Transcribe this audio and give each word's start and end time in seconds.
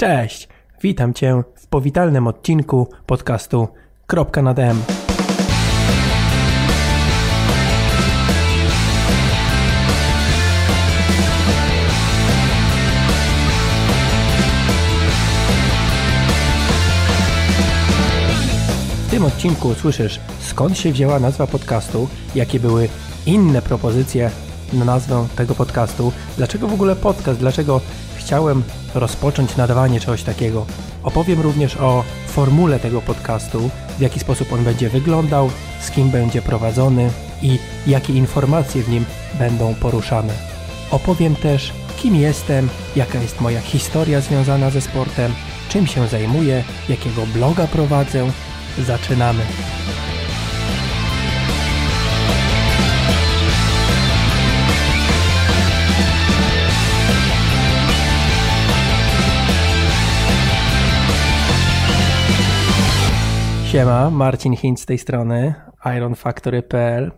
Cześć! 0.00 0.48
Witam 0.82 1.14
Cię 1.14 1.42
w 1.54 1.66
powitalnym 1.66 2.26
odcinku 2.26 2.88
podcastu 3.06 3.68
Kropka 4.06 4.42
nad 4.42 4.58
M. 4.58 4.82
W 19.06 19.10
tym 19.10 19.24
odcinku 19.24 19.68
usłyszysz 19.68 20.20
skąd 20.40 20.78
się 20.78 20.92
wzięła 20.92 21.18
nazwa 21.18 21.46
podcastu, 21.46 22.08
jakie 22.34 22.60
były 22.60 22.88
inne 23.26 23.62
propozycje 23.62 24.30
na 24.72 24.84
nazwę 24.84 25.26
tego 25.36 25.54
podcastu, 25.54 26.12
dlaczego 26.36 26.68
w 26.68 26.74
ogóle 26.74 26.96
podcast, 26.96 27.40
dlaczego 27.40 27.80
chciałem 28.16 28.62
rozpocząć 28.96 29.56
nadawanie 29.56 30.00
czegoś 30.00 30.22
takiego. 30.22 30.66
Opowiem 31.02 31.40
również 31.40 31.76
o 31.76 32.04
formule 32.26 32.78
tego 32.78 33.02
podcastu, 33.02 33.70
w 33.98 34.00
jaki 34.00 34.20
sposób 34.20 34.52
on 34.52 34.64
będzie 34.64 34.88
wyglądał, 34.88 35.50
z 35.80 35.90
kim 35.90 36.10
będzie 36.10 36.42
prowadzony 36.42 37.10
i 37.42 37.58
jakie 37.86 38.12
informacje 38.12 38.82
w 38.82 38.88
nim 38.88 39.04
będą 39.38 39.74
poruszane. 39.74 40.32
Opowiem 40.90 41.36
też, 41.36 41.72
kim 41.96 42.16
jestem, 42.16 42.68
jaka 42.96 43.18
jest 43.18 43.40
moja 43.40 43.60
historia 43.60 44.20
związana 44.20 44.70
ze 44.70 44.80
sportem, 44.80 45.32
czym 45.68 45.86
się 45.86 46.08
zajmuję, 46.08 46.64
jakiego 46.88 47.26
bloga 47.26 47.66
prowadzę. 47.66 48.30
Zaczynamy. 48.78 49.42
Siema, 63.76 64.10
Marcin 64.10 64.56
Hinz 64.56 64.80
z 64.80 64.86
tej 64.86 64.98
strony, 64.98 65.54
ironfactory.pl. 65.96 67.12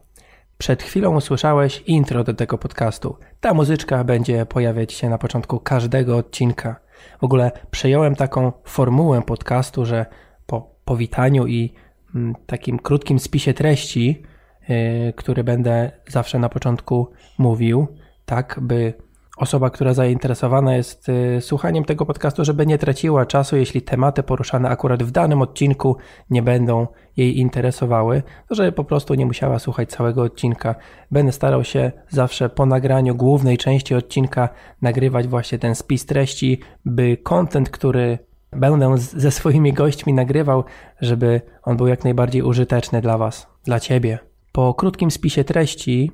Przed 0.59 0.83
chwilą 0.83 1.17
usłyszałeś 1.17 1.83
intro 1.87 2.25
do 2.25 2.35
tego 2.35 2.59
podcastu. 2.59 3.17
Ta 3.41 3.55
muzyczka 3.55 4.05
będzie 4.05 4.47
pojawiać 4.47 4.93
się 4.93 5.09
na 5.09 5.19
początku 5.19 5.61
każdego 5.61 6.17
odcinka. 6.17 6.81
W 7.21 7.25
ogóle 7.25 7.53
przejąłem 7.71 8.17
taką 8.17 8.53
formułę 8.65 9.23
podcastu, 9.23 9.87
że 9.87 10.07
po 10.47 10.75
powitaniu 10.85 11.47
i 11.47 11.75
mm, 12.15 12.35
takim 12.47 12.79
krótkim 12.79 13.19
spisie 13.19 13.55
treści, 13.55 14.23
yy, 14.69 15.13
który 15.17 15.45
będę 15.45 15.91
zawsze 16.09 16.39
na 16.39 16.49
początku 16.49 17.11
mówił, 17.39 17.87
tak 18.27 18.59
by 18.63 18.95
osoba, 19.39 19.71
która 19.71 19.95
zainteresowana 19.95 20.77
jest 20.77 21.09
y, 21.09 21.41
słuchaniem 21.41 21.85
tego 21.85 22.07
podcastu, 22.07 22.45
żeby 22.45 22.67
nie 22.67 22.79
traciła 22.79 23.27
czasu, 23.27 23.57
jeśli 23.57 23.83
tematy 23.83 24.23
poruszane 24.23 24.69
akurat 24.69 25.03
w 25.03 25.11
danym 25.11 25.43
odcinku 25.43 25.97
nie 26.31 26.43
będą 26.43 26.87
jej 27.17 27.39
interesowały, 27.39 28.23
to 28.49 28.55
żeby 28.55 28.73
po 28.73 28.85
prostu 28.85 29.15
nie 29.15 29.27
musiała 29.27 29.59
słuchać 29.59 29.91
całego 29.91 30.23
odcinka. 30.23 30.75
Będę 31.11 31.33
starał 31.33 31.65
się 31.65 31.93
zawsze 32.09 32.49
po 32.49 32.67
nagraniu 32.67 33.15
głównej 33.15 33.59
części 33.59 33.95
odcinka 33.95 34.49
nagrywać 34.83 35.29
właśnie 35.29 35.59
ten 35.59 35.75
spis 35.75 36.07
treści, 36.07 36.61
by 36.85 37.17
content, 37.17 37.71
który 37.71 38.19
będę 38.53 38.99
ze 38.99 39.31
swoimi 39.31 39.73
gośćmi 39.73 40.13
nagrywał, 40.13 40.65
żeby 41.01 41.41
on 41.63 41.77
był 41.77 41.87
jak 41.87 42.05
najbardziej 42.05 42.43
użyteczny 42.43 43.01
dla 43.01 43.19
Was, 43.19 43.47
dla 43.65 43.81
Ciebie. 43.81 44.19
Po 44.53 44.75
krótkim 44.75 45.11
spisie 45.11 45.45
treści 45.45 46.13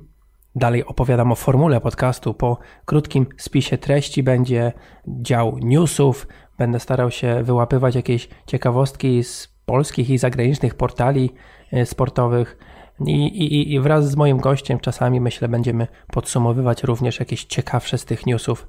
Dalej 0.55 0.85
opowiadam 0.85 1.31
o 1.31 1.35
formule 1.35 1.81
podcastu. 1.81 2.33
Po 2.33 2.57
krótkim 2.85 3.25
spisie 3.37 3.77
treści 3.77 4.23
będzie 4.23 4.71
dział 5.07 5.57
newsów. 5.57 6.27
Będę 6.57 6.79
starał 6.79 7.11
się 7.11 7.43
wyłapywać 7.43 7.95
jakieś 7.95 8.29
ciekawostki 8.47 9.23
z 9.23 9.55
polskich 9.65 10.09
i 10.09 10.17
zagranicznych 10.17 10.75
portali 10.75 11.33
e, 11.71 11.85
sportowych. 11.85 12.57
I, 13.05 13.27
i, 13.27 13.73
I 13.73 13.79
wraz 13.79 14.11
z 14.11 14.15
moim 14.15 14.37
gościem 14.37 14.79
czasami 14.79 15.21
myślę 15.21 15.47
będziemy 15.47 15.87
podsumowywać 16.07 16.83
również 16.83 17.19
jakieś 17.19 17.45
ciekawsze 17.45 17.97
z 17.97 18.05
tych 18.05 18.25
newsów. 18.25 18.67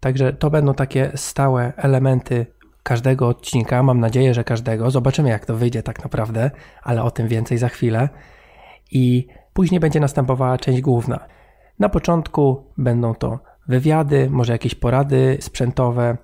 Także 0.00 0.32
to 0.32 0.50
będą 0.50 0.74
takie 0.74 1.12
stałe 1.14 1.72
elementy 1.76 2.46
każdego 2.82 3.28
odcinka. 3.28 3.82
Mam 3.82 4.00
nadzieję, 4.00 4.34
że 4.34 4.44
każdego. 4.44 4.90
Zobaczymy, 4.90 5.28
jak 5.28 5.46
to 5.46 5.56
wyjdzie 5.56 5.82
tak 5.82 6.04
naprawdę, 6.04 6.50
ale 6.82 7.02
o 7.02 7.10
tym 7.10 7.28
więcej 7.28 7.58
za 7.58 7.68
chwilę. 7.68 8.08
I 8.92 9.28
Później 9.56 9.80
będzie 9.80 10.00
następowała 10.00 10.58
część 10.58 10.80
główna. 10.80 11.26
Na 11.78 11.88
początku 11.88 12.64
będą 12.78 13.14
to 13.14 13.38
wywiady, 13.68 14.30
może 14.30 14.52
jakieś 14.52 14.74
porady 14.74 15.38
sprzętowe. 15.40 16.16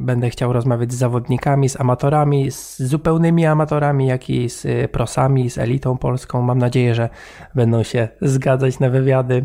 Będę 0.00 0.30
chciał 0.30 0.52
rozmawiać 0.52 0.92
z 0.92 0.96
zawodnikami, 0.96 1.68
z 1.68 1.80
amatorami, 1.80 2.50
z 2.50 2.82
zupełnymi 2.82 3.46
amatorami, 3.46 4.06
jak 4.06 4.30
i 4.30 4.48
z 4.50 4.64
y, 4.64 4.88
prosami, 4.92 5.50
z 5.50 5.58
elitą 5.58 5.98
polską. 5.98 6.42
Mam 6.42 6.58
nadzieję, 6.58 6.94
że 6.94 7.08
będą 7.54 7.82
się 7.82 8.08
zgadzać 8.20 8.80
na 8.80 8.90
wywiady. 8.90 9.44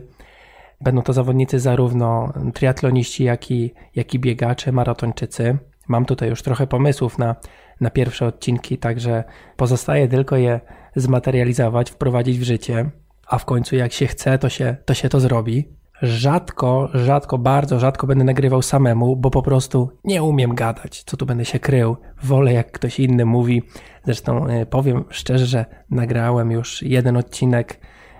Będą 0.81 1.01
to 1.01 1.13
zawodnicy 1.13 1.59
zarówno 1.59 2.33
triatloniści, 2.53 3.23
jak 3.23 3.51
i, 3.51 3.73
jak 3.95 4.13
i 4.13 4.19
biegacze, 4.19 4.71
maratończycy. 4.71 5.57
Mam 5.87 6.05
tutaj 6.05 6.29
już 6.29 6.41
trochę 6.41 6.67
pomysłów 6.67 7.17
na, 7.17 7.35
na 7.81 7.89
pierwsze 7.89 8.25
odcinki, 8.25 8.77
także 8.77 9.23
pozostaje 9.57 10.07
tylko 10.07 10.37
je 10.37 10.59
zmaterializować, 10.95 11.91
wprowadzić 11.91 12.39
w 12.39 12.43
życie 12.43 12.91
a 13.27 13.37
w 13.37 13.45
końcu 13.45 13.75
jak 13.75 13.93
się 13.93 14.07
chce, 14.07 14.37
to 14.37 14.49
się 14.49 14.75
to, 14.85 14.93
się 14.93 15.09
to 15.09 15.19
zrobi. 15.19 15.67
Rzadko, 16.01 16.89
rzadko, 16.93 17.37
bardzo 17.37 17.79
rzadko 17.79 18.07
będę 18.07 18.23
nagrywał 18.23 18.61
samemu, 18.61 19.15
bo 19.15 19.31
po 19.31 19.41
prostu 19.41 19.89
nie 20.03 20.23
umiem 20.23 20.55
gadać. 20.55 21.03
Co 21.03 21.17
tu 21.17 21.25
będę 21.25 21.45
się 21.45 21.59
krył? 21.59 21.97
Wolę 22.23 22.53
jak 22.53 22.71
ktoś 22.71 22.99
inny 22.99 23.25
mówi. 23.25 23.63
Zresztą 24.05 24.47
e, 24.47 24.65
powiem 24.65 25.03
szczerze, 25.09 25.45
że 25.45 25.65
nagrałem 25.89 26.51
już 26.51 26.81
jeden 26.81 27.17
odcinek 27.17 27.79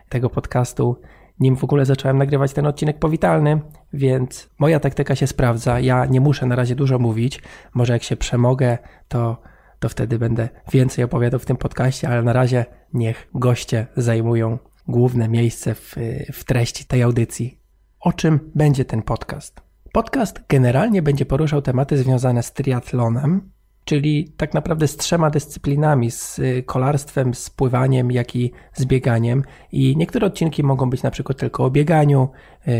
tego 0.09 0.29
podcastu, 0.29 1.01
nim 1.39 1.55
w 1.55 1.63
ogóle 1.63 1.85
zacząłem 1.85 2.17
nagrywać 2.17 2.53
ten 2.53 2.65
odcinek 2.65 2.99
powitalny, 2.99 3.61
więc 3.93 4.49
moja 4.59 4.79
taktyka 4.79 5.15
się 5.15 5.27
sprawdza. 5.27 5.79
Ja 5.79 6.05
nie 6.05 6.21
muszę 6.21 6.45
na 6.45 6.55
razie 6.55 6.75
dużo 6.75 6.99
mówić. 6.99 7.41
Może 7.73 7.93
jak 7.93 8.03
się 8.03 8.17
przemogę, 8.17 8.77
to, 9.07 9.41
to 9.79 9.89
wtedy 9.89 10.19
będę 10.19 10.49
więcej 10.71 11.03
opowiadał 11.03 11.39
w 11.39 11.45
tym 11.45 11.57
podcaście, 11.57 12.09
ale 12.09 12.23
na 12.23 12.33
razie 12.33 12.65
niech 12.93 13.29
goście 13.33 13.87
zajmują 13.97 14.57
główne 14.87 15.29
miejsce 15.29 15.75
w, 15.75 15.95
w 16.33 16.43
treści 16.43 16.85
tej 16.85 17.03
audycji. 17.03 17.59
O 17.99 18.13
czym 18.13 18.51
będzie 18.55 18.85
ten 18.85 19.01
podcast? 19.01 19.61
Podcast 19.91 20.41
generalnie 20.49 21.01
będzie 21.01 21.25
poruszał 21.25 21.61
tematy 21.61 21.97
związane 21.97 22.43
z 22.43 22.53
triatlonem, 22.53 23.51
czyli 23.85 24.33
tak 24.37 24.53
naprawdę 24.53 24.87
z 24.87 24.97
trzema 24.97 25.29
dyscyplinami, 25.29 26.11
z 26.11 26.41
kolarstwem, 26.65 27.33
z 27.33 27.49
pływaniem, 27.49 28.11
jak 28.11 28.35
i 28.35 28.51
z 28.73 28.85
bieganiem. 28.85 29.43
I 29.71 29.97
niektóre 29.97 30.27
odcinki 30.27 30.63
mogą 30.63 30.89
być 30.89 31.03
na 31.03 31.11
przykład 31.11 31.37
tylko 31.37 31.65
o 31.65 31.71
bieganiu, 31.71 32.29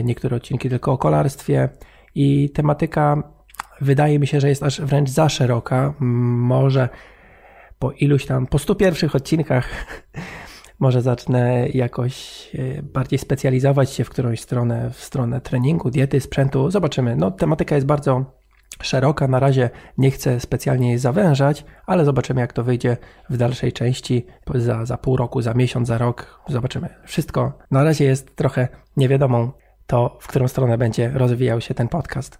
niektóre 0.03 0.37
odcinki 0.37 0.69
tylko 0.69 0.91
o 0.91 0.97
kolarstwie 0.97 1.69
i 2.15 2.49
tematyka 2.49 3.23
wydaje 3.81 4.19
mi 4.19 4.27
się, 4.27 4.39
że 4.39 4.49
jest 4.49 4.63
aż 4.63 4.81
wręcz 4.81 5.09
za 5.09 5.29
szeroka. 5.29 5.93
Może 5.99 6.89
po 7.79 7.91
iluś 7.91 8.25
tam, 8.25 8.47
po 8.47 8.59
100 8.59 8.75
pierwszych 8.75 9.15
odcinkach 9.15 9.69
może 10.83 11.01
zacznę 11.01 11.67
jakoś 11.69 12.49
e, 12.55 12.83
bardziej 12.83 13.19
specjalizować 13.19 13.91
się 13.91 14.03
w 14.03 14.09
którąś 14.09 14.41
stronę, 14.41 14.89
w 14.93 15.03
stronę 15.03 15.41
treningu, 15.41 15.91
diety, 15.91 16.19
sprzętu. 16.19 16.71
Zobaczymy. 16.71 17.15
No, 17.15 17.31
tematyka 17.31 17.75
jest 17.75 17.87
bardzo 17.87 18.25
szeroka. 18.81 19.27
Na 19.27 19.39
razie 19.39 19.69
nie 19.97 20.11
chcę 20.11 20.39
specjalnie 20.39 20.87
jej 20.87 20.97
zawężać, 20.97 21.65
ale 21.85 22.05
zobaczymy, 22.05 22.41
jak 22.41 22.53
to 22.53 22.63
wyjdzie 22.63 22.97
w 23.29 23.37
dalszej 23.37 23.73
części 23.73 24.25
za, 24.55 24.85
za 24.85 24.97
pół 24.97 25.17
roku, 25.17 25.41
za 25.41 25.53
miesiąc, 25.53 25.87
za 25.87 25.97
rok. 25.97 26.39
Zobaczymy. 26.47 26.89
Wszystko 27.05 27.53
na 27.71 27.83
razie 27.83 28.05
jest 28.05 28.35
trochę 28.35 28.67
niewiadomą 28.97 29.51
to, 29.87 30.17
w 30.21 30.27
którą 30.27 30.47
stronę 30.47 30.77
będzie 30.77 31.11
rozwijał 31.13 31.61
się 31.61 31.73
ten 31.73 31.87
podcast. 31.87 32.39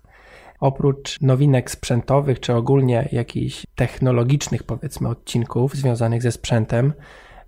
Oprócz 0.60 1.22
nowinek 1.22 1.72
sprzętowych, 1.72 2.40
czy 2.40 2.54
ogólnie 2.54 3.10
jakichś 3.12 3.66
technologicznych, 3.76 4.64
powiedzmy, 4.64 5.10
odcinków 5.10 5.76
związanych 5.76 6.22
ze 6.22 6.32
sprzętem, 6.32 6.94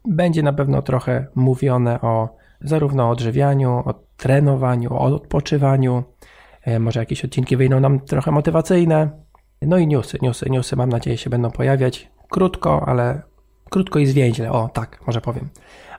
będzie 0.08 0.44
na 0.44 0.54
pewno 0.54 0.82
trochę 0.82 1.28
mówione 1.36 2.02
o 2.02 2.30
zarówno 2.62 3.04
o 3.04 3.10
odżywianiu, 3.10 3.72
o 3.72 3.94
trenowaniu, 4.18 4.94
o 4.94 5.00
odpoczywaniu. 5.00 6.04
E, 6.62 6.80
może 6.80 7.00
jakieś 7.00 7.26
odcinki 7.26 7.58
wyjdą 7.58 7.80
nam 7.80 8.00
trochę 8.00 8.32
motywacyjne. 8.32 9.10
No 9.62 9.78
i 9.78 9.88
newsy, 9.88 10.18
newsy, 10.22 10.50
newsy 10.50 10.76
mam 10.76 10.90
nadzieję 10.90 11.18
się 11.18 11.30
będą 11.30 11.52
pojawiać. 11.52 12.12
Krótko, 12.30 12.88
ale 12.88 13.22
krótko 13.70 14.00
i 14.00 14.06
zwięźle. 14.06 14.52
O, 14.52 14.70
tak, 14.70 15.00
może 15.08 15.22
powiem. 15.22 15.50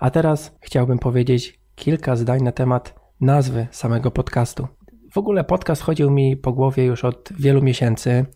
A 0.00 0.10
teraz 0.10 0.56
chciałbym 0.60 0.98
powiedzieć 0.98 1.60
kilka 1.74 2.16
zdań 2.16 2.42
na 2.42 2.52
temat 2.52 2.94
nazwy 3.20 3.66
samego 3.70 4.10
podcastu. 4.10 4.68
W 5.12 5.18
ogóle 5.18 5.44
podcast 5.44 5.82
chodził 5.82 6.10
mi 6.10 6.36
po 6.36 6.52
głowie 6.52 6.84
już 6.84 7.04
od 7.04 7.28
wielu 7.38 7.62
miesięcy. 7.62 8.26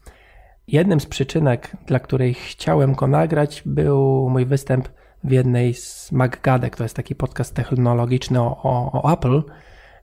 Jednym 0.66 1.00
z 1.00 1.06
przyczynek, 1.06 1.76
dla 1.86 1.98
której 1.98 2.34
chciałem 2.34 2.92
go 2.92 3.06
nagrać, 3.06 3.62
był 3.66 4.28
mój 4.30 4.46
występ 4.46 4.88
w 5.24 5.30
jednej 5.30 5.74
z 5.74 6.12
MacGadek, 6.12 6.76
to 6.76 6.82
jest 6.82 6.96
taki 6.96 7.14
podcast 7.14 7.54
technologiczny 7.54 8.40
o, 8.40 8.62
o, 8.62 9.02
o 9.02 9.12
Apple, 9.12 9.42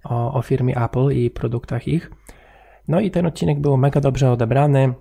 o, 0.03 0.33
o 0.33 0.41
firmie 0.41 0.83
Apple 0.83 1.09
i 1.11 1.29
produktach 1.29 1.87
ich. 1.87 2.11
No 2.87 2.99
i 2.99 3.11
ten 3.11 3.25
odcinek 3.25 3.59
był 3.59 3.77
mega 3.77 4.01
dobrze 4.01 4.31
odebrany. 4.31 4.93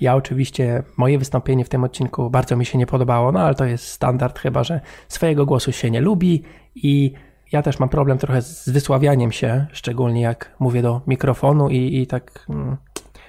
Ja 0.00 0.16
oczywiście, 0.16 0.82
moje 0.96 1.18
wystąpienie 1.18 1.64
w 1.64 1.68
tym 1.68 1.84
odcinku 1.84 2.30
bardzo 2.30 2.56
mi 2.56 2.66
się 2.66 2.78
nie 2.78 2.86
podobało, 2.86 3.32
no 3.32 3.40
ale 3.40 3.54
to 3.54 3.64
jest 3.64 3.88
standard, 3.88 4.38
chyba 4.38 4.64
że 4.64 4.80
swojego 5.08 5.46
głosu 5.46 5.72
się 5.72 5.90
nie 5.90 6.00
lubi 6.00 6.42
i 6.74 7.12
ja 7.52 7.62
też 7.62 7.78
mam 7.78 7.88
problem 7.88 8.18
trochę 8.18 8.42
z 8.42 8.68
wysławianiem 8.68 9.32
się, 9.32 9.66
szczególnie 9.72 10.20
jak 10.20 10.54
mówię 10.58 10.82
do 10.82 11.00
mikrofonu 11.06 11.68
i, 11.68 12.00
i 12.00 12.06
tak 12.06 12.46
mm, 12.48 12.76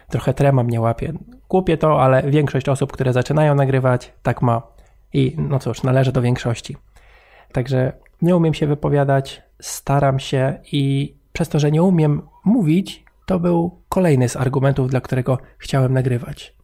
trochę 0.09 0.33
trema 0.33 0.63
mnie 0.63 0.81
łapie. 0.81 1.13
Głupie 1.49 1.77
to, 1.77 2.01
ale 2.03 2.23
większość 2.23 2.69
osób, 2.69 2.91
które 2.91 3.13
zaczynają 3.13 3.55
nagrywać, 3.55 4.13
tak 4.23 4.41
ma. 4.41 4.61
I 5.13 5.35
no 5.37 5.59
cóż, 5.59 5.83
należy 5.83 6.11
do 6.11 6.21
większości. 6.21 6.77
Także 7.51 7.93
nie 8.21 8.35
umiem 8.35 8.53
się 8.53 8.67
wypowiadać, 8.67 9.41
staram 9.61 10.19
się 10.19 10.59
i 10.71 11.13
przez 11.33 11.49
to, 11.49 11.59
że 11.59 11.71
nie 11.71 11.83
umiem 11.83 12.21
mówić, 12.45 13.05
to 13.25 13.39
był 13.39 13.81
kolejny 13.89 14.29
z 14.29 14.35
argumentów, 14.35 14.89
dla 14.89 15.01
którego 15.01 15.37
chciałem 15.57 15.93
nagrywać. 15.93 16.55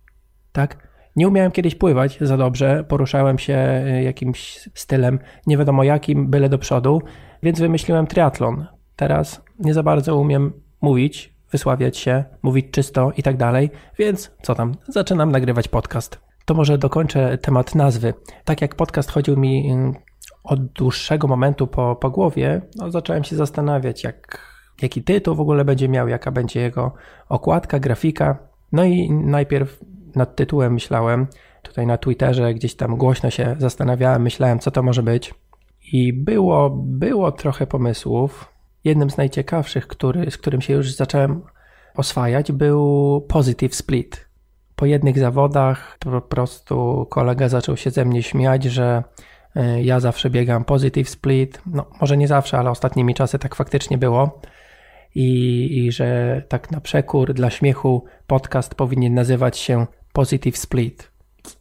Tak? 0.51 0.87
Nie 1.15 1.27
umiałem 1.27 1.51
kiedyś 1.51 1.75
pływać 1.75 2.17
za 2.21 2.37
dobrze, 2.37 2.83
poruszałem 2.87 3.39
się 3.39 3.83
y, 3.87 4.03
jakimś 4.03 4.69
stylem, 4.73 5.19
nie 5.47 5.57
wiadomo 5.57 5.83
jakim, 5.83 6.27
byle 6.27 6.49
do 6.49 6.57
przodu, 6.57 7.01
więc 7.43 7.59
wymyśliłem 7.59 8.07
triatlon. 8.07 8.65
Teraz 8.95 9.41
nie 9.59 9.73
za 9.73 9.83
bardzo 9.83 10.17
umiem 10.17 10.53
mówić, 10.81 11.35
wysławiać 11.51 11.97
się, 11.97 12.23
mówić 12.41 12.65
czysto 12.71 13.11
i 13.17 13.23
tak 13.23 13.37
dalej, 13.37 13.69
więc 13.99 14.31
co 14.41 14.55
tam, 14.55 14.75
zaczynam 14.87 15.31
nagrywać 15.31 15.67
podcast. 15.67 16.24
To 16.45 16.53
może 16.53 16.77
dokończę 16.77 17.37
temat 17.37 17.75
nazwy. 17.75 18.13
Tak 18.43 18.61
jak 18.61 18.75
podcast 18.75 19.11
chodził 19.11 19.37
mi 19.37 19.71
y, 19.73 19.93
od 20.43 20.65
dłuższego 20.65 21.27
momentu 21.27 21.67
po, 21.67 21.95
po 21.95 22.09
głowie, 22.09 22.61
no, 22.75 22.91
zacząłem 22.91 23.23
się 23.23 23.35
zastanawiać, 23.35 24.03
jak, 24.03 24.41
jaki 24.81 25.03
tytuł 25.03 25.35
w 25.35 25.39
ogóle 25.39 25.65
będzie 25.65 25.89
miał, 25.89 26.07
jaka 26.07 26.31
będzie 26.31 26.61
jego 26.61 26.93
okładka, 27.29 27.79
grafika. 27.79 28.37
No 28.71 28.83
i 28.83 29.11
najpierw 29.11 29.79
nad 30.15 30.35
tytułem 30.35 30.73
myślałem, 30.73 31.27
tutaj 31.61 31.87
na 31.87 31.97
Twitterze 31.97 32.53
gdzieś 32.53 32.75
tam 32.75 32.97
głośno 32.97 33.29
się 33.29 33.55
zastanawiałem, 33.59 34.21
myślałem, 34.21 34.59
co 34.59 34.71
to 34.71 34.83
może 34.83 35.03
być. 35.03 35.33
I 35.91 36.13
było, 36.13 36.69
było 36.69 37.31
trochę 37.31 37.67
pomysłów. 37.67 38.51
Jednym 38.83 39.09
z 39.09 39.17
najciekawszych, 39.17 39.87
który, 39.87 40.31
z 40.31 40.37
którym 40.37 40.61
się 40.61 40.73
już 40.73 40.91
zacząłem 40.91 41.41
oswajać, 41.95 42.51
był 42.51 43.21
Positive 43.27 43.75
Split. 43.75 44.24
Po 44.75 44.85
jednych 44.85 45.19
zawodach 45.19 45.97
po 45.99 46.21
prostu 46.21 47.07
kolega 47.09 47.49
zaczął 47.49 47.77
się 47.77 47.89
ze 47.89 48.05
mnie 48.05 48.23
śmiać, 48.23 48.63
że 48.63 49.03
e, 49.55 49.83
ja 49.83 49.99
zawsze 49.99 50.29
biegam 50.29 50.65
Positive 50.65 51.09
Split. 51.09 51.61
No, 51.65 51.85
może 52.01 52.17
nie 52.17 52.27
zawsze, 52.27 52.57
ale 52.57 52.69
ostatnimi 52.69 53.13
czasy 53.13 53.39
tak 53.39 53.55
faktycznie 53.55 53.97
było. 53.97 54.41
I, 55.15 55.69
I 55.77 55.91
że 55.91 56.41
tak 56.49 56.71
na 56.71 56.81
przekór 56.81 57.33
dla 57.33 57.49
śmiechu 57.49 58.05
podcast 58.27 58.75
powinien 58.75 59.13
nazywać 59.13 59.57
się 59.57 59.85
Positive 60.13 60.57
Split. 60.57 61.11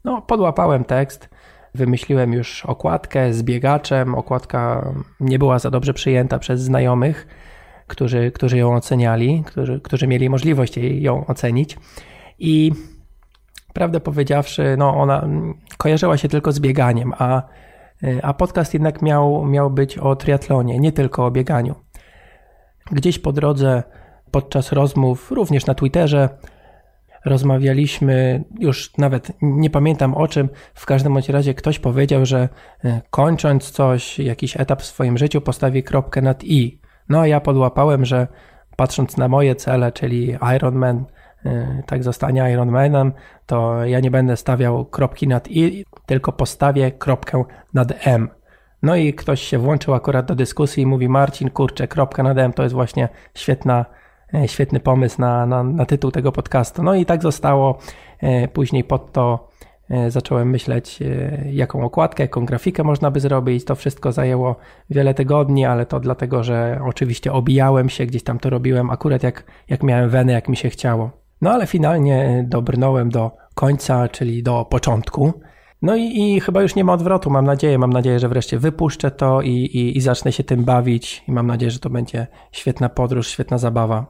No, 0.05 0.23
podłapałem 0.23 0.85
tekst, 0.85 1.29
wymyśliłem 1.75 2.33
już 2.33 2.67
okładkę 2.67 3.33
z 3.33 3.43
biegaczem. 3.43 4.15
Okładka 4.15 4.93
nie 5.21 5.39
była 5.39 5.59
za 5.59 5.71
dobrze 5.71 5.95
przyjęta 5.95 6.39
przez 6.39 6.61
znajomych, 6.61 7.27
którzy, 7.87 8.31
którzy 8.31 8.59
ją 8.59 8.75
oceniali, 8.75 9.43
którzy, 9.47 9.81
którzy 9.81 10.07
mieli 10.07 10.31
możliwość 10.31 10.77
ją 10.77 11.27
ocenić. 11.27 11.79
I 12.39 12.73
prawdę 13.75 14.01
powiedziawszy, 14.01 14.75
no 14.79 14.97
ona 14.97 15.29
kojarzyła 15.79 16.17
się 16.17 16.29
tylko 16.29 16.53
z 16.53 16.61
bieganiem, 16.61 17.13
a, 17.19 17.43
a 18.23 18.35
podcast 18.35 18.75
jednak 18.75 19.03
miał, 19.03 19.45
miał 19.47 19.71
być 19.71 19.99
o 19.99 20.17
triatlonie, 20.17 20.79
nie 20.79 20.93
tylko 20.93 21.27
o 21.27 21.31
bieganiu. 21.31 21.75
Gdzieś 22.93 23.19
po 23.19 23.33
drodze, 23.33 23.83
podczas 24.31 24.73
rozmów, 24.73 25.31
również 25.31 25.67
na 25.67 25.75
Twitterze, 25.75 26.29
rozmawialiśmy, 27.25 28.45
już 28.59 28.97
nawet 28.99 29.33
nie 29.43 29.71
pamiętam 29.71 30.15
o 30.15 30.29
czym, 30.29 30.49
w 30.75 30.87
każdym 30.87 31.13
bądź 31.13 31.29
razie 31.29 31.55
ktoś 31.55 31.79
powiedział, 31.79 32.27
że 32.27 32.49
e, 32.85 33.01
kończąc 33.11 33.71
coś, 33.71 34.19
jakiś 34.19 34.61
etap 34.61 34.83
w 34.83 34.87
swoim 34.87 35.19
życiu, 35.19 35.41
postawi 35.41 35.83
kropkę 35.83 36.23
nad 36.23 36.45
i. 36.45 36.81
No 37.09 37.21
a 37.21 37.27
ja 37.27 37.41
podłapałem, 37.41 38.05
że 38.05 38.27
patrząc 38.77 39.17
na 39.17 39.29
moje 39.29 39.55
cele, 39.55 39.93
czyli 39.93 40.37
Ironman, 40.57 41.05
tak 41.87 42.03
zostanie 42.03 42.51
Ironmanem, 42.53 43.13
to 43.47 43.85
ja 43.85 44.01
nie 44.01 44.11
będę 44.11 44.37
stawiał 44.37 44.85
kropki 44.85 45.29
nad 45.29 45.51
i, 45.51 45.85
tylko 46.07 46.33
postawię 46.33 46.93
kropkę 46.93 47.45
nad 47.75 47.93
m. 48.07 48.29
No 48.83 48.97
i 48.97 49.15
ktoś 49.15 49.41
się 49.41 49.59
włączył 49.59 49.95
akurat 49.95 50.27
do 50.27 50.35
dyskusji 50.35 50.83
i 50.83 50.87
mówi 50.87 51.09
Marcin, 51.09 51.51
kurczę, 51.51 51.89
kropka 51.89 52.23
nad 52.23 52.39
m 52.39 52.53
to 52.53 52.63
jest 52.63 52.75
właśnie 52.75 53.09
świetna 53.35 53.85
E, 54.35 54.49
świetny 54.49 54.81
pomysł 54.81 55.21
na, 55.21 55.47
na, 55.47 55.63
na 55.63 55.87
tytuł 55.87 56.11
tego 56.11 56.33
podcastu. 56.33 56.83
No 56.83 56.95
i 56.95 57.07
tak 57.07 57.23
zostało. 57.23 57.79
E, 58.21 58.49
później 58.49 58.85
pod 58.85 59.13
to 59.13 59.49
e, 59.91 60.11
zacząłem 60.11 60.51
myśleć, 60.51 60.99
jaką 61.53 61.85
okładkę, 61.85 62.23
jaką 62.23 62.47
grafikę 62.47 62.85
można 62.85 63.11
by 63.11 63.21
zrobić. 63.21 63.65
To 63.65 63.75
wszystko 63.75 64.13
zajęło 64.13 64.57
wiele 64.91 65.15
tygodni, 65.15 65.67
ale 65.67 65.87
to 65.87 66.01
dlatego, 66.01 66.45
że 66.45 66.81
oczywiście 66.85 67.33
obijałem 67.33 67.89
się, 67.89 68.07
gdzieś 68.07 68.23
tam 68.23 68.39
to 68.39 68.51
robiłem 68.51 68.91
akurat 68.91 69.23
jak, 69.23 69.45
jak 69.69 69.83
miałem 69.83 70.11
wenę, 70.11 70.33
jak 70.33 70.49
mi 70.49 70.57
się 70.57 70.71
chciało. 70.71 71.24
No 71.45 71.51
ale 71.51 71.67
finalnie 71.67 72.45
dobrnąłem 72.49 73.11
do 73.11 73.31
końca, 73.55 74.09
czyli 74.09 74.43
do 74.43 74.65
początku. 74.65 75.33
No 75.83 75.97
i, 75.97 76.03
i, 76.03 76.41
chyba 76.41 76.63
już 76.63 76.75
nie 76.75 76.85
ma 76.85 76.93
odwrotu, 76.93 77.31
mam 77.31 77.45
nadzieję. 77.45 77.79
Mam 77.79 77.93
nadzieję, 77.93 78.19
że 78.19 78.29
wreszcie 78.29 78.59
wypuszczę 78.59 79.11
to 79.11 79.43
i, 79.43 79.51
i, 79.51 79.99
i 79.99 80.01
zacznę 80.01 80.33
się 80.33 80.45
tym 80.45 80.65
bawić. 80.65 81.25
I 81.29 81.33
mam 81.33 81.47
nadzieję, 81.47 81.71
że 81.71 81.79
to 81.79 81.91
będzie 81.91 82.27
świetna 82.53 82.89
podróż, 82.89 83.29
świetna 83.29 83.59
zabawa 83.59 84.07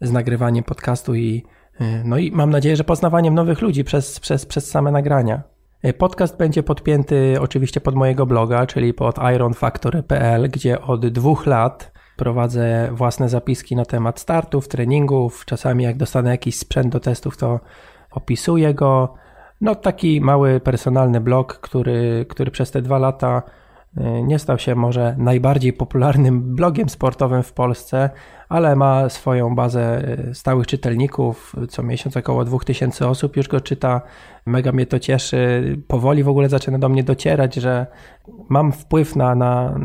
z 0.00 0.12
nagrywaniem 0.12 0.64
podcastu 0.64 1.14
i 1.14 1.44
y, 1.80 1.84
no 2.04 2.18
i 2.18 2.32
mam 2.32 2.50
nadzieję, 2.50 2.76
że 2.76 2.84
poznawaniem 2.84 3.34
nowych 3.34 3.62
ludzi 3.62 3.84
przez, 3.84 4.20
przez, 4.20 4.46
przez 4.46 4.70
same 4.70 4.90
nagrania. 4.90 5.42
Y, 5.84 5.92
podcast 5.92 6.36
będzie 6.36 6.62
podpięty 6.62 7.36
oczywiście 7.40 7.80
pod 7.80 7.94
mojego 7.94 8.26
bloga, 8.26 8.66
czyli 8.66 8.94
pod 8.94 9.18
ironfactory.pl, 9.34 10.48
gdzie 10.50 10.82
od 10.82 11.06
dwóch 11.06 11.46
lat 11.46 11.97
prowadzę 12.18 12.88
własne 12.92 13.28
zapiski 13.28 13.76
na 13.76 13.84
temat 13.84 14.20
startów, 14.20 14.68
treningów. 14.68 15.44
Czasami 15.44 15.84
jak 15.84 15.96
dostanę 15.96 16.30
jakiś 16.30 16.58
sprzęt 16.58 16.92
do 16.92 17.00
testów, 17.00 17.36
to 17.36 17.60
opisuję 18.10 18.74
go. 18.74 19.14
No 19.60 19.74
taki 19.74 20.20
mały 20.20 20.60
personalny 20.60 21.20
blog, 21.20 21.58
który, 21.60 22.26
który 22.28 22.50
przez 22.50 22.70
te 22.70 22.82
dwa 22.82 22.98
lata 22.98 23.42
nie 24.22 24.38
stał 24.38 24.58
się 24.58 24.74
może 24.74 25.14
najbardziej 25.18 25.72
popularnym 25.72 26.54
blogiem 26.56 26.88
sportowym 26.88 27.42
w 27.42 27.52
Polsce, 27.52 28.10
ale 28.48 28.76
ma 28.76 29.08
swoją 29.08 29.54
bazę 29.54 30.08
e, 30.30 30.34
stałych 30.34 30.66
czytelników. 30.66 31.56
Co 31.68 31.82
miesiąc 31.82 32.16
około 32.16 32.44
2000 32.44 33.08
osób 33.08 33.36
już 33.36 33.48
go 33.48 33.60
czyta. 33.60 34.00
Mega 34.46 34.72
mnie 34.72 34.86
to 34.86 34.98
cieszy. 34.98 35.76
Powoli 35.86 36.22
w 36.22 36.28
ogóle 36.28 36.48
zaczyna 36.48 36.78
do 36.78 36.88
mnie 36.88 37.04
docierać, 37.04 37.54
że 37.54 37.86
mam 38.48 38.72
wpływ 38.72 39.16
na, 39.16 39.34
na, 39.34 39.80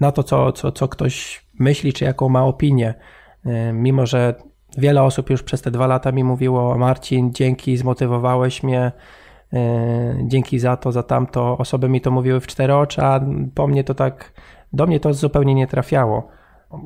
na 0.00 0.12
to, 0.12 0.22
co, 0.22 0.52
co, 0.52 0.72
co 0.72 0.88
ktoś 0.88 1.44
myśli, 1.58 1.92
czy 1.92 2.04
jaką 2.04 2.28
ma 2.28 2.44
opinię. 2.44 2.94
E, 3.46 3.72
mimo, 3.72 4.06
że 4.06 4.34
wiele 4.78 5.02
osób 5.02 5.30
już 5.30 5.42
przez 5.42 5.62
te 5.62 5.70
dwa 5.70 5.86
lata 5.86 6.12
mi 6.12 6.24
mówiło: 6.24 6.78
Marcin, 6.78 7.32
dzięki, 7.32 7.76
zmotywowałeś 7.76 8.62
mnie. 8.62 8.92
E, 9.52 10.18
dzięki 10.26 10.58
za 10.58 10.76
to, 10.76 10.92
za 10.92 11.02
tamto. 11.02 11.58
Osoby 11.58 11.88
mi 11.88 12.00
to 12.00 12.10
mówiły 12.10 12.40
w 12.40 12.46
cztery 12.46 12.74
oczy, 12.74 13.02
a 13.02 13.20
po 13.54 13.66
mnie 13.66 13.84
to 13.84 13.94
tak, 13.94 14.32
do 14.72 14.86
mnie 14.86 15.00
to 15.00 15.14
zupełnie 15.14 15.54
nie 15.54 15.66
trafiało 15.66 16.28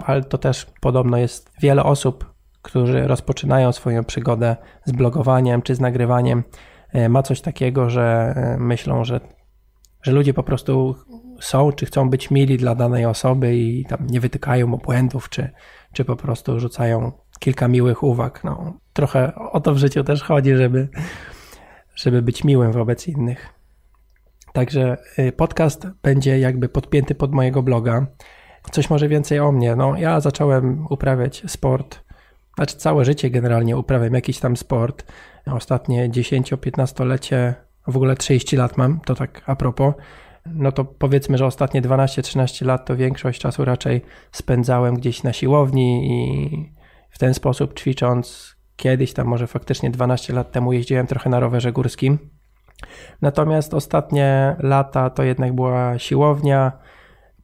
ale 0.04 0.23
to 0.23 0.38
też 0.38 0.66
podobno 0.81 1.16
jest 1.16 1.50
wiele 1.61 1.85
osób, 1.85 2.33
którzy 2.62 3.07
rozpoczynają 3.07 3.73
swoją 3.73 4.04
przygodę 4.04 4.57
z 4.85 4.92
blogowaniem 4.92 5.62
czy 5.62 5.75
z 5.75 5.81
nagrywaniem, 5.81 6.45
e, 6.92 7.09
ma 7.09 7.23
coś 7.23 7.40
takiego, 7.40 7.90
że 7.90 8.35
e, 8.37 8.57
myślą, 8.59 9.04
że, 9.04 9.21
że 10.02 10.12
ludzie 10.12 10.35
po 10.35 10.42
prostu 10.42 10.97
są 11.40 11.73
czy 11.73 11.87
chcą 11.87 12.11
być 12.11 12.31
mili 12.31 12.57
dla 12.57 12.75
danej 12.75 13.07
osoby 13.07 13.57
i 13.57 13.85
tam 13.85 14.07
nie 14.07 14.21
wytykają 14.21 14.66
mu 14.66 14.78
błędów, 14.78 15.28
czy, 15.28 15.50
czy 15.92 16.04
po 16.04 16.16
prostu 16.16 16.61
rzucają 16.61 17.12
kilka 17.38 17.69
miłych 17.69 18.02
uwag. 18.02 18.45
No, 18.45 18.73
trochę 18.92 19.35
o 19.35 19.61
to 19.61 19.75
w 19.75 19.78
życiu 19.78 20.04
też 20.04 20.23
chodzi, 20.23 20.57
żeby, 20.57 20.88
żeby 21.94 22.22
być 22.22 22.44
miłym 22.44 22.72
wobec 22.72 23.08
innych. 23.08 23.49
Także 24.52 24.96
e, 25.16 25.32
podcast 25.32 25.87
będzie 26.02 26.38
jakby 26.38 26.68
podpięty 26.68 27.14
pod 27.14 27.32
mojego 27.32 27.62
bloga 27.62 28.06
coś 28.70 28.90
może 28.90 29.08
więcej 29.08 29.40
o 29.40 29.52
mnie. 29.52 29.76
No, 29.76 29.96
ja 29.99 30.20
zacząłem 30.20 30.87
uprawiać 30.90 31.42
sport, 31.46 32.00
znaczy 32.54 32.76
całe 32.76 33.04
życie 33.04 33.30
generalnie 33.30 33.76
uprawiam 33.76 34.14
jakiś 34.14 34.38
tam 34.38 34.56
sport. 34.56 35.12
Ostatnie 35.46 36.11
10-15-lecie, 36.11 37.54
w 37.87 37.96
ogóle 37.96 38.16
30 38.16 38.56
lat 38.56 38.76
mam, 38.76 39.00
to 39.00 39.14
tak 39.14 39.42
a 39.46 39.56
propos. 39.56 39.94
No 40.46 40.72
to 40.72 40.84
powiedzmy, 40.84 41.38
że 41.38 41.46
ostatnie 41.46 41.82
12-13 41.82 42.66
lat 42.66 42.87
to 42.87 42.96
większość 42.96 43.40
czasu 43.40 43.64
raczej 43.64 44.02
spędzałem 44.32 44.94
gdzieś 44.94 45.22
na 45.22 45.32
siłowni 45.32 46.11
i 46.11 46.72
w 47.11 47.18
ten 47.18 47.34
sposób 47.34 47.80
ćwicząc. 47.80 48.56
Kiedyś 48.76 49.12
tam 49.12 49.26
może 49.26 49.47
faktycznie 49.47 49.91
12 49.91 50.33
lat 50.33 50.52
temu 50.52 50.73
jeździłem 50.73 51.07
trochę 51.07 51.31
na 51.31 51.41
rowerze 51.41 51.73
górskim. 51.73 52.19
Natomiast 53.23 53.75
ostatnie 53.75 54.57
lata 54.59 55.11
to 55.11 55.23
jednak 55.23 55.55
była 55.55 55.99
siłownia, 55.99 56.73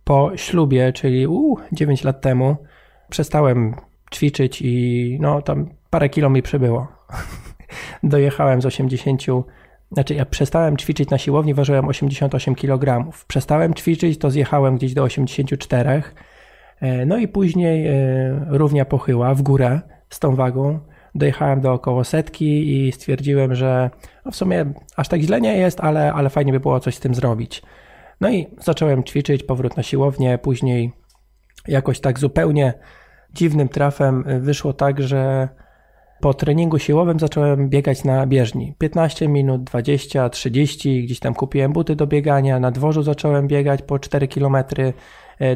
po 0.04 0.36
ślubie, 0.36 0.92
czyli 0.92 1.26
uu, 1.26 1.58
9 1.72 2.04
lat 2.04 2.20
temu, 2.20 2.56
przestałem 3.10 3.74
ćwiczyć 4.14 4.62
i 4.62 5.18
no 5.20 5.42
tam 5.42 5.68
parę 5.90 6.08
kilo 6.08 6.30
mi 6.30 6.42
przybyło. 6.42 6.88
dojechałem 8.02 8.62
z 8.62 8.66
80, 8.66 9.22
znaczy 9.92 10.14
ja 10.14 10.24
przestałem 10.24 10.76
ćwiczyć 10.76 11.10
na 11.10 11.18
siłowni, 11.18 11.54
ważyłem 11.54 11.88
88 11.88 12.54
kg. 12.54 13.12
Przestałem 13.26 13.74
ćwiczyć, 13.74 14.18
to 14.18 14.30
zjechałem 14.30 14.76
gdzieś 14.76 14.94
do 14.94 15.02
84. 15.02 16.02
E, 16.80 17.06
no 17.06 17.16
i 17.18 17.28
później 17.28 17.86
e, 17.86 17.92
równia 18.46 18.84
pochyła 18.84 19.34
w 19.34 19.42
górę 19.42 19.80
z 20.10 20.18
tą 20.18 20.36
wagą. 20.36 20.80
Dojechałem 21.14 21.60
do 21.60 21.72
około 21.72 22.04
setki 22.04 22.76
i 22.76 22.92
stwierdziłem, 22.92 23.54
że 23.54 23.90
no 24.24 24.30
w 24.30 24.36
sumie 24.36 24.72
aż 24.96 25.08
tak 25.08 25.20
źle 25.20 25.40
nie 25.40 25.58
jest, 25.58 25.80
ale, 25.80 26.12
ale 26.12 26.30
fajnie 26.30 26.52
by 26.52 26.60
było 26.60 26.80
coś 26.80 26.94
z 26.94 27.00
tym 27.00 27.14
zrobić. 27.14 27.62
No 28.20 28.30
i 28.30 28.46
zacząłem 28.60 29.04
ćwiczyć, 29.04 29.42
powrót 29.42 29.76
na 29.76 29.82
siłownię, 29.82 30.38
później 30.38 30.92
jakoś 31.68 32.00
tak 32.00 32.18
zupełnie 32.18 32.74
dziwnym 33.34 33.68
trafem 33.68 34.24
wyszło 34.40 34.72
tak, 34.72 35.02
że 35.02 35.48
po 36.20 36.34
treningu 36.34 36.78
siłowym 36.78 37.18
zacząłem 37.18 37.68
biegać 37.68 38.04
na 38.04 38.26
bieżni. 38.26 38.74
15 38.78 39.28
minut, 39.28 39.64
20, 39.64 40.28
30, 40.28 41.04
gdzieś 41.04 41.20
tam 41.20 41.34
kupiłem 41.34 41.72
buty 41.72 41.96
do 41.96 42.06
biegania, 42.06 42.60
na 42.60 42.70
dworzu 42.70 43.02
zacząłem 43.02 43.48
biegać 43.48 43.82
po 43.82 43.98
4 43.98 44.28
km. 44.28 44.56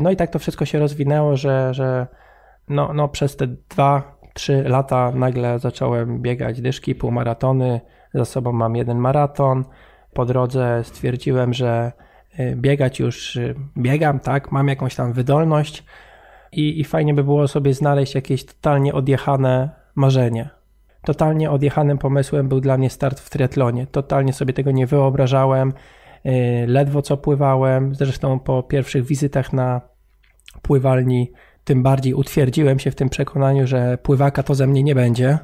No 0.00 0.11
i 0.11 0.16
tak 0.16 0.30
to 0.30 0.38
wszystko 0.38 0.64
się 0.64 0.78
rozwinęło, 0.78 1.37
że, 1.37 1.75
że 1.75 2.06
no, 2.68 2.92
no 2.94 3.09
przez 3.09 3.37
te 3.37 3.47
2-3 4.35 4.69
lata 4.69 5.12
nagle 5.15 5.59
zacząłem 5.59 6.23
biegać 6.23 6.61
dyszki, 6.61 6.95
półmaratony. 6.95 7.81
Za 8.15 8.25
sobą 8.25 8.53
mam 8.53 8.77
jeden 8.77 8.99
maraton. 8.99 9.65
Po 10.15 10.25
drodze 10.25 10.85
stwierdziłem, 10.85 11.55
że 11.55 11.93
y, 12.41 12.57
biegać 12.57 13.01
już 13.01 13.37
y, 13.37 13.55
biegam, 13.79 14.21
tak, 14.21 14.53
mam 14.53 14.69
jakąś 14.69 14.95
tam 14.95 15.12
wydolność 15.12 15.85
i, 16.53 16.81
i 16.81 16.85
fajnie 16.85 17.15
by 17.15 17.25
było 17.25 17.49
sobie 17.49 17.75
znaleźć 17.75 18.15
jakieś 18.15 18.45
totalnie 18.45 18.95
odjechane 18.95 19.71
marzenie. 19.95 20.51
Totalnie 21.05 21.51
odjechanym 21.51 21.99
pomysłem 21.99 22.49
był 22.49 22.61
dla 22.61 22.79
mnie 22.79 22.91
start 22.91 23.21
w 23.21 23.31
triatlonie. 23.31 23.87
Totalnie 23.87 24.33
sobie 24.33 24.53
tego 24.53 24.71
nie 24.71 24.87
wyobrażałem. 24.87 25.73
Y, 26.27 26.65
ledwo 26.67 27.03
co 27.03 27.17
pływałem. 27.17 27.95
Zresztą 27.95 28.39
po 28.39 28.62
pierwszych 28.62 29.05
wizytach 29.05 29.53
na 29.53 29.81
pływalni 30.62 31.33
tym 31.64 31.83
bardziej 31.83 32.14
utwierdziłem 32.14 32.78
się 32.78 32.90
w 32.90 32.95
tym 32.95 33.09
przekonaniu, 33.09 33.66
że 33.66 33.99
pływaka 33.99 34.42
to 34.42 34.54
ze 34.54 34.66
mnie 34.66 34.83
nie 34.83 34.95
będzie. 34.95 35.38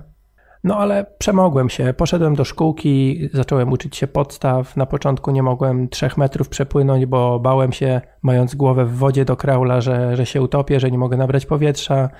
No 0.64 0.76
ale 0.76 1.06
przemogłem 1.18 1.68
się. 1.68 1.94
Poszedłem 1.96 2.34
do 2.34 2.44
szkółki, 2.44 3.28
zacząłem 3.32 3.72
uczyć 3.72 3.96
się 3.96 4.06
podstaw. 4.06 4.76
Na 4.76 4.86
początku 4.86 5.30
nie 5.30 5.42
mogłem 5.42 5.88
trzech 5.88 6.16
metrów 6.16 6.48
przepłynąć, 6.48 7.06
bo 7.06 7.40
bałem 7.40 7.72
się, 7.72 8.00
mając 8.22 8.54
głowę 8.54 8.84
w 8.84 8.96
wodzie 8.96 9.24
do 9.24 9.36
kraula, 9.36 9.80
że, 9.80 10.16
że 10.16 10.26
się 10.26 10.42
utopię, 10.42 10.80
że 10.80 10.90
nie 10.90 10.98
mogę 10.98 11.16
nabrać 11.16 11.46
powietrza. 11.46 12.10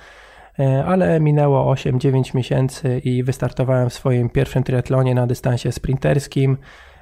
E, 0.59 0.85
ale 0.85 1.19
minęło 1.19 1.73
8-9 1.73 2.35
miesięcy 2.35 2.99
i 2.99 3.23
wystartowałem 3.23 3.89
w 3.89 3.93
swoim 3.93 4.29
pierwszym 4.29 4.63
triatlonie 4.63 5.15
na 5.15 5.27
dystansie 5.27 5.71
sprinterskim. 5.71 6.57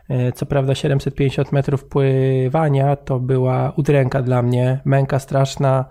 E, 0.10 0.32
co 0.32 0.46
prawda 0.46 0.76
750 0.76 1.52
metrów 1.52 1.86
pływania 1.86 2.96
to 2.96 3.20
była 3.20 3.74
udręka 3.76 4.22
dla 4.22 4.42
mnie, 4.42 4.80
męka 4.86 5.20
straszna, 5.20 5.86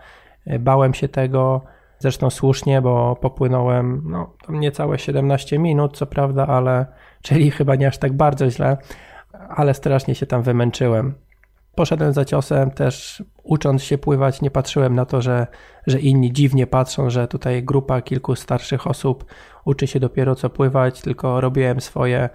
bałem 0.59 0.95
się 0.95 1.09
tego, 1.09 1.63
zresztą 1.99 2.31
słusznie, 2.31 2.83
bo 2.83 3.17
popłynąłem 3.17 4.03
no, 4.05 4.33
niecałe 4.49 4.99
17 4.99 5.59
minut, 5.59 5.97
co 5.97 6.07
prawda, 6.07 6.47
ale 6.47 6.87
czyli 7.23 7.51
chyba 7.51 7.75
nie 7.75 7.89
aż 7.89 7.99
tak 7.99 8.13
bardzo 8.13 8.51
źle, 8.51 8.77
ale 9.49 9.75
strasznie 9.75 10.15
się 10.15 10.27
tam 10.27 10.43
wymęczyłem. 10.43 11.15
Poszedłem 11.75 12.13
za 12.13 12.25
ciosem, 12.25 12.71
też 12.71 13.25
ucząc 13.43 13.83
się 13.83 13.99
pływać, 13.99 14.43
nie 14.43 14.51
patrzyłem 14.51 14.95
na 14.95 15.05
to, 15.07 15.23
że, 15.23 15.47
że 15.87 16.01
inni 16.01 16.33
dziwnie 16.33 16.67
patrzą, 16.67 17.11
że 17.11 17.29
tutaj 17.29 17.63
grupa 17.63 18.03
kilku 18.03 18.37
starszych 18.37 18.87
osób 18.87 19.25
uczy 19.65 19.87
się 19.87 20.01
dopiero 20.01 20.35
co 20.35 20.51
pływać, 20.51 21.01
tylko 21.01 21.41
robiłem 21.41 21.81
swoje. 21.81 22.29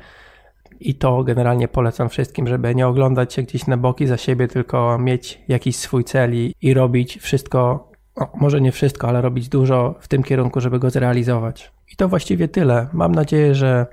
I 0.80 0.96
to 0.96 1.24
generalnie 1.24 1.68
polecam 1.68 2.10
wszystkim, 2.10 2.48
żeby 2.48 2.76
nie 2.76 2.88
oglądać 2.88 3.34
się 3.34 3.42
gdzieś 3.42 3.68
na 3.68 3.78
boki 3.78 4.08
za 4.08 4.18
siebie, 4.18 4.48
tylko 4.48 4.98
mieć 5.00 5.42
jakiś 5.48 5.76
swój 5.76 6.04
cel 6.04 6.36
i, 6.36 6.56
i 6.62 6.74
robić 6.74 7.18
wszystko, 7.18 7.91
no, 8.22 8.40
może 8.40 8.62
nie 8.62 8.72
wszystko, 8.72 9.08
ale 9.08 9.22
robić 9.22 9.50
dużo 9.50 9.96
w 10.00 10.08
tym 10.08 10.24
kierunku, 10.24 10.62
żeby 10.62 10.80
go 10.80 10.90
zrealizować. 10.90 11.72
I 11.94 11.96
to 11.96 12.08
właściwie 12.08 12.48
tyle. 12.48 12.88
Mam 12.94 13.12
nadzieję, 13.12 13.56
że 13.56 13.86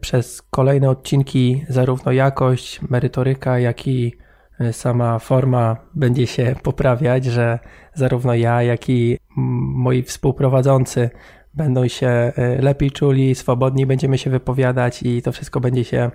przez 0.00 0.42
kolejne 0.42 0.90
odcinki 0.90 1.64
zarówno 1.68 2.12
jakość, 2.12 2.80
merytoryka, 2.82 3.58
jak 3.58 3.86
i 3.86 4.12
E, 4.60 4.72
sama 4.72 5.18
forma 5.18 5.76
będzie 5.94 6.26
się 6.26 6.54
poprawiać, 6.62 7.24
że 7.24 7.58
zarówno 7.94 8.34
ja, 8.34 8.62
jak 8.62 8.88
i 8.88 9.18
moi 9.36 10.02
współprowadzący 10.02 11.10
będą 11.54 11.88
się 11.88 12.06
e, 12.08 12.32
lepiej 12.62 12.90
czuli, 12.90 13.34
swobodniej 13.34 13.86
będziemy 13.86 14.18
się 14.18 14.30
wypowiadać 14.30 15.02
i 15.02 15.22
to 15.22 15.32
wszystko 15.32 15.60
będzie 15.60 15.84
się 15.84 16.10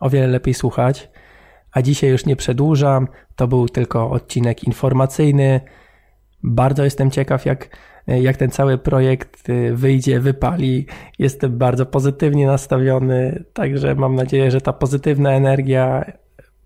o 0.00 0.10
wiele 0.10 0.26
lepiej 0.26 0.54
słuchać. 0.54 1.10
A 1.72 1.82
dzisiaj 1.82 2.10
już 2.10 2.26
nie 2.26 2.36
przedłużam, 2.36 3.08
to 3.36 3.48
był 3.48 3.68
tylko 3.68 4.10
odcinek 4.10 4.64
informacyjny. 4.64 5.60
Bardzo 6.44 6.84
jestem 6.84 7.10
ciekaw, 7.10 7.46
jak, 7.46 7.68
jak 8.06 8.36
ten 8.36 8.50
cały 8.50 8.78
projekt 8.78 9.42
wyjdzie, 9.72 10.20
wypali. 10.20 10.86
Jestem 11.18 11.58
bardzo 11.58 11.86
pozytywnie 11.86 12.46
nastawiony, 12.46 13.44
także 13.52 13.94
mam 13.94 14.14
nadzieję, 14.14 14.50
że 14.50 14.60
ta 14.60 14.72
pozytywna 14.72 15.30
energia 15.30 16.04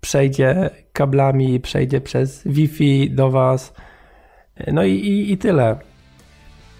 przejdzie 0.01 0.69
kablami, 0.93 1.59
przejdzie 1.59 2.01
przez 2.01 2.41
Wi-Fi 2.47 3.11
do 3.11 3.31
Was. 3.31 3.73
No 4.73 4.83
i, 4.83 4.93
i, 4.93 5.31
i 5.31 5.37
tyle. 5.37 5.75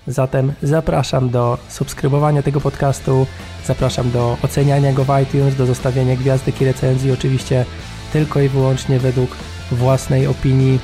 Zatem 0.08 0.54
zapraszam 0.62 1.30
do 1.30 1.58
subskrybowania 1.68 2.42
tego 2.42 2.62
podcastu, 2.62 3.28
zapraszam 3.66 4.12
do 4.12 4.38
oceniania 4.44 4.94
go 4.94 5.04
w 5.04 5.22
iTunes, 5.24 5.56
do 5.56 5.66
zostawiania 5.66 6.16
gwiazdek 6.16 6.62
i 6.62 6.66
recenzji, 6.66 7.12
oczywiście 7.12 7.66
tylko 8.14 8.42
i 8.42 8.50
wyłącznie 8.50 9.00
według 9.00 9.30
własnej 9.72 10.28
opinii 10.28 10.80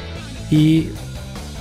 i 0.51 0.87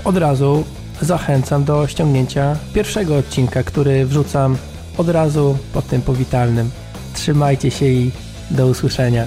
od 0.04 0.16
razu 0.16 0.64
zachęcam 1.00 1.64
do 1.64 1.86
ściągnięcia 1.86 2.56
pierwszego 2.74 3.16
odcinka, 3.16 3.62
który 3.62 4.06
wrzucam 4.06 4.56
od 4.98 5.08
razu 5.08 5.58
pod 5.72 5.86
tym 5.86 6.02
powitalnym. 6.02 6.70
Trzymajcie 7.14 7.70
się 7.70 7.86
i 7.86 8.10
do 8.50 8.66
usłyszenia. 8.66 9.24